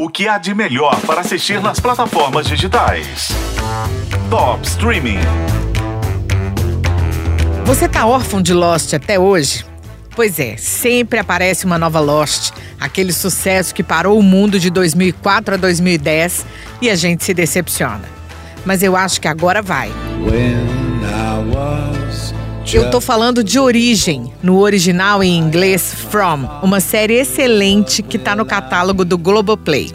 O 0.00 0.08
que 0.08 0.26
há 0.26 0.38
de 0.38 0.54
melhor 0.54 0.98
para 1.02 1.20
assistir 1.20 1.60
nas 1.60 1.78
plataformas 1.78 2.46
digitais? 2.46 3.28
Top 4.30 4.66
Streaming. 4.66 5.18
Você 7.66 7.86
tá 7.86 8.06
órfão 8.06 8.40
de 8.40 8.54
Lost 8.54 8.94
até 8.94 9.20
hoje? 9.20 9.62
Pois 10.16 10.38
é, 10.38 10.56
sempre 10.56 11.18
aparece 11.18 11.66
uma 11.66 11.78
nova 11.78 12.00
Lost, 12.00 12.52
aquele 12.80 13.12
sucesso 13.12 13.74
que 13.74 13.82
parou 13.82 14.18
o 14.18 14.22
mundo 14.22 14.58
de 14.58 14.70
2004 14.70 15.56
a 15.56 15.58
2010 15.58 16.46
e 16.80 16.88
a 16.88 16.94
gente 16.94 17.22
se 17.22 17.34
decepciona. 17.34 18.08
Mas 18.64 18.82
eu 18.82 18.96
acho 18.96 19.20
que 19.20 19.28
agora 19.28 19.60
vai. 19.60 19.92
Eu 22.72 22.88
tô 22.88 23.00
falando 23.00 23.42
de 23.42 23.58
Origem, 23.58 24.32
no 24.40 24.60
original 24.60 25.24
em 25.24 25.36
inglês 25.36 25.92
From, 25.92 26.48
uma 26.62 26.78
série 26.78 27.14
excelente 27.14 28.00
que 28.00 28.16
tá 28.16 28.36
no 28.36 28.46
catálogo 28.46 29.04
do 29.04 29.18
Globoplay. 29.18 29.90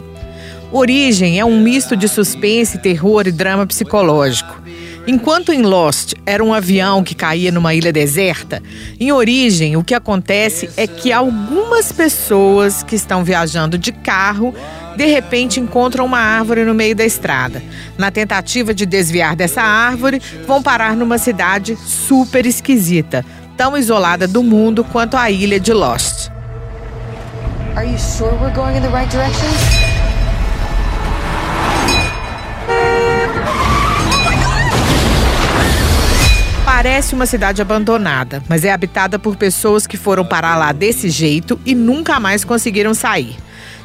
Origem 0.70 1.40
é 1.40 1.44
um 1.44 1.58
misto 1.58 1.96
de 1.96 2.06
suspense, 2.06 2.76
terror 2.76 3.26
e 3.26 3.32
drama 3.32 3.66
psicológico. 3.66 4.62
Enquanto 5.06 5.54
em 5.54 5.62
Lost 5.62 6.12
era 6.26 6.44
um 6.44 6.52
avião 6.52 7.02
que 7.02 7.14
caía 7.14 7.50
numa 7.50 7.74
ilha 7.74 7.92
deserta, 7.92 8.62
em 9.00 9.10
Origem 9.10 9.76
o 9.76 9.84
que 9.84 9.94
acontece 9.94 10.68
é 10.76 10.86
que 10.86 11.12
algumas 11.12 11.92
pessoas 11.92 12.82
que 12.82 12.94
estão 12.94 13.24
viajando 13.24 13.78
de 13.78 13.90
carro 13.90 14.54
de 14.96 15.06
repente 15.06 15.60
encontram 15.60 16.04
uma 16.04 16.18
árvore 16.18 16.64
no 16.64 16.74
meio 16.74 16.96
da 16.96 17.04
estrada. 17.04 17.62
Na 17.98 18.10
tentativa 18.10 18.72
de 18.72 18.86
desviar 18.86 19.36
dessa 19.36 19.62
árvore, 19.62 20.20
vão 20.46 20.62
parar 20.62 20.96
numa 20.96 21.18
cidade 21.18 21.76
super 21.76 22.46
esquisita, 22.46 23.24
tão 23.56 23.76
isolada 23.76 24.26
do 24.26 24.42
mundo 24.42 24.82
quanto 24.82 25.16
a 25.16 25.30
ilha 25.30 25.60
de 25.60 25.72
Lost. 25.72 26.30
Are 27.76 27.86
you 27.86 27.98
sure 27.98 28.32
we're 28.40 28.54
going 28.54 28.76
in 28.76 28.82
the 28.82 28.88
right 28.88 29.10
direction? 29.10 29.50
Parece 36.64 37.14
uma 37.14 37.26
cidade 37.26 37.60
abandonada, 37.60 38.42
mas 38.48 38.64
é 38.64 38.72
habitada 38.72 39.18
por 39.18 39.36
pessoas 39.36 39.86
que 39.86 39.96
foram 39.96 40.24
parar 40.24 40.56
lá 40.56 40.72
desse 40.72 41.10
jeito 41.10 41.58
e 41.66 41.74
nunca 41.74 42.20
mais 42.20 42.44
conseguiram 42.44 42.94
sair. 42.94 43.36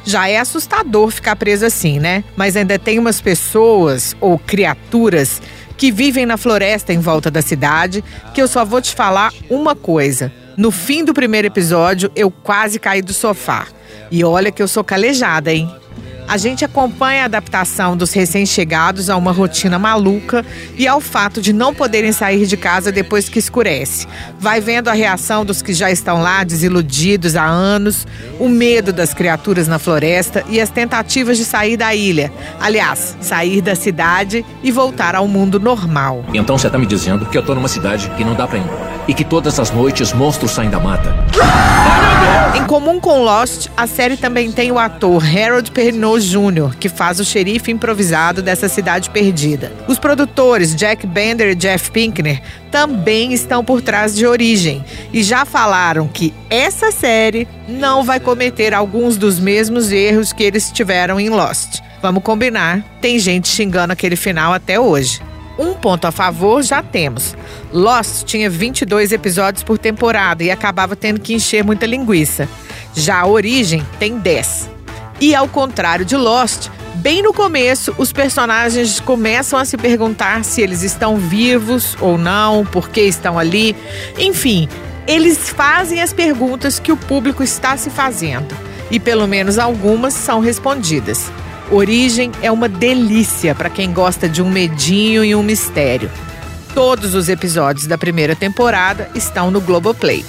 Já 0.04 0.28
é 0.28 0.38
assustador 0.38 1.10
ficar 1.10 1.36
preso 1.36 1.64
assim, 1.64 2.00
né? 2.00 2.24
Mas 2.36 2.56
ainda 2.56 2.78
tem 2.78 2.98
umas 2.98 3.20
pessoas 3.20 4.16
ou 4.20 4.38
criaturas 4.38 5.40
que 5.76 5.90
vivem 5.90 6.26
na 6.26 6.36
floresta 6.36 6.92
em 6.92 6.98
volta 6.98 7.30
da 7.30 7.42
cidade, 7.42 8.04
que 8.34 8.40
eu 8.40 8.48
só 8.48 8.64
vou 8.64 8.80
te 8.80 8.94
falar 8.94 9.32
uma 9.50 9.74
coisa. 9.74 10.32
No 10.56 10.70
fim 10.70 11.04
do 11.04 11.14
primeiro 11.14 11.48
episódio, 11.48 12.10
eu 12.14 12.30
quase 12.30 12.78
caí 12.78 13.02
do 13.02 13.12
sofá. 13.12 13.66
E 14.10 14.22
olha 14.22 14.52
que 14.52 14.62
eu 14.62 14.68
sou 14.68 14.84
calejada, 14.84 15.52
hein? 15.52 15.70
A 16.28 16.36
gente 16.36 16.64
acompanha 16.64 17.22
a 17.22 17.24
adaptação 17.26 17.96
dos 17.96 18.12
recém-chegados 18.12 19.10
a 19.10 19.16
uma 19.16 19.32
rotina 19.32 19.78
maluca 19.78 20.44
e 20.76 20.86
ao 20.86 21.00
fato 21.00 21.40
de 21.40 21.52
não 21.52 21.74
poderem 21.74 22.12
sair 22.12 22.46
de 22.46 22.56
casa 22.56 22.90
depois 22.90 23.28
que 23.28 23.38
escurece. 23.38 24.06
Vai 24.38 24.60
vendo 24.60 24.88
a 24.88 24.92
reação 24.92 25.44
dos 25.44 25.60
que 25.60 25.74
já 25.74 25.90
estão 25.90 26.22
lá, 26.22 26.44
desiludidos 26.44 27.36
há 27.36 27.44
anos, 27.44 28.06
o 28.38 28.48
medo 28.48 28.92
das 28.92 29.12
criaturas 29.12 29.68
na 29.68 29.78
floresta 29.78 30.44
e 30.48 30.60
as 30.60 30.70
tentativas 30.70 31.36
de 31.36 31.44
sair 31.44 31.76
da 31.76 31.94
ilha. 31.94 32.32
Aliás, 32.60 33.16
sair 33.20 33.60
da 33.60 33.74
cidade 33.74 34.44
e 34.62 34.70
voltar 34.70 35.14
ao 35.14 35.28
mundo 35.28 35.60
normal. 35.60 36.24
Então 36.32 36.56
você 36.56 36.66
está 36.66 36.78
me 36.78 36.86
dizendo 36.86 37.26
que 37.26 37.36
eu 37.36 37.40
estou 37.40 37.54
numa 37.54 37.68
cidade 37.68 38.10
que 38.16 38.24
não 38.24 38.34
dá 38.34 38.46
para 38.46 38.58
ir 38.58 38.91
e 39.06 39.14
que 39.14 39.24
todas 39.24 39.58
as 39.58 39.70
noites 39.70 40.12
monstros 40.12 40.52
saem 40.52 40.70
da 40.70 40.80
mata? 40.80 41.14
Em 42.54 42.64
comum 42.64 43.00
com 43.00 43.22
Lost, 43.22 43.68
a 43.76 43.86
série 43.86 44.16
também 44.16 44.52
tem 44.52 44.70
o 44.70 44.78
ator 44.78 45.22
Harold 45.24 45.70
Perrineau 45.70 46.18
Jr., 46.18 46.76
que 46.78 46.88
faz 46.88 47.18
o 47.18 47.24
xerife 47.24 47.70
improvisado 47.72 48.42
dessa 48.42 48.68
cidade 48.68 49.10
perdida. 49.10 49.72
Os 49.88 49.98
produtores 49.98 50.74
Jack 50.74 51.06
Bender 51.06 51.48
e 51.48 51.54
Jeff 51.54 51.90
Pinkner 51.90 52.42
também 52.70 53.32
estão 53.32 53.64
por 53.64 53.80
trás 53.80 54.14
de 54.14 54.26
Origem 54.26 54.84
e 55.12 55.22
já 55.22 55.44
falaram 55.44 56.06
que 56.06 56.32
essa 56.50 56.92
série 56.92 57.48
não 57.66 58.04
vai 58.04 58.20
cometer 58.20 58.74
alguns 58.74 59.16
dos 59.16 59.40
mesmos 59.40 59.90
erros 59.90 60.32
que 60.32 60.42
eles 60.42 60.70
tiveram 60.70 61.18
em 61.18 61.30
Lost. 61.30 61.80
Vamos 62.02 62.22
combinar, 62.22 62.84
tem 63.00 63.18
gente 63.18 63.48
xingando 63.48 63.92
aquele 63.92 64.16
final 64.16 64.52
até 64.52 64.78
hoje. 64.78 65.20
Um 65.58 65.74
ponto 65.74 66.06
a 66.06 66.10
favor 66.10 66.62
já 66.62 66.82
temos. 66.82 67.36
Lost 67.72 68.24
tinha 68.24 68.48
22 68.48 69.12
episódios 69.12 69.62
por 69.62 69.78
temporada 69.78 70.42
e 70.42 70.50
acabava 70.50 70.96
tendo 70.96 71.20
que 71.20 71.34
encher 71.34 71.62
muita 71.62 71.86
linguiça. 71.86 72.48
Já 72.94 73.20
a 73.20 73.26
Origem 73.26 73.86
tem 73.98 74.18
10. 74.18 74.70
E 75.20 75.34
ao 75.34 75.46
contrário 75.46 76.04
de 76.04 76.16
Lost, 76.16 76.68
bem 76.96 77.22
no 77.22 77.32
começo, 77.32 77.94
os 77.98 78.12
personagens 78.12 78.98
começam 78.98 79.58
a 79.58 79.64
se 79.64 79.76
perguntar 79.76 80.44
se 80.44 80.60
eles 80.60 80.82
estão 80.82 81.16
vivos 81.16 81.96
ou 82.00 82.18
não, 82.18 82.64
por 82.64 82.88
que 82.88 83.02
estão 83.02 83.38
ali. 83.38 83.76
Enfim, 84.18 84.68
eles 85.06 85.48
fazem 85.48 86.00
as 86.00 86.12
perguntas 86.12 86.78
que 86.78 86.90
o 86.90 86.96
público 86.96 87.42
está 87.42 87.76
se 87.76 87.90
fazendo. 87.90 88.54
E 88.90 88.98
pelo 88.98 89.26
menos 89.26 89.58
algumas 89.58 90.12
são 90.14 90.40
respondidas. 90.40 91.30
Origem 91.72 92.30
é 92.42 92.52
uma 92.52 92.68
delícia 92.68 93.54
para 93.54 93.70
quem 93.70 93.94
gosta 93.94 94.28
de 94.28 94.42
um 94.42 94.50
medinho 94.50 95.24
e 95.24 95.34
um 95.34 95.42
mistério. 95.42 96.10
Todos 96.74 97.14
os 97.14 97.30
episódios 97.30 97.86
da 97.86 97.96
primeira 97.96 98.36
temporada 98.36 99.08
estão 99.14 99.50
no 99.50 99.58
Globoplay. 99.58 100.22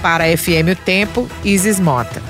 Para 0.00 0.22
a 0.22 0.36
FM 0.36 0.70
O 0.70 0.76
Tempo, 0.76 1.28
Isis 1.44 1.80
Mota. 1.80 2.22